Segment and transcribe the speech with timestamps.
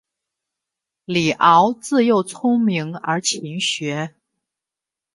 [1.05, 4.15] 李鏊自幼聪明而勤学。